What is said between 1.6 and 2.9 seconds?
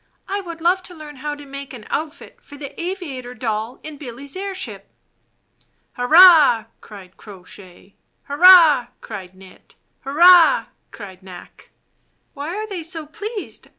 an outfit for the